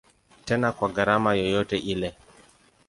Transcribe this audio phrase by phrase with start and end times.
[0.45, 2.09] Tena kwa gharama yoyote ile.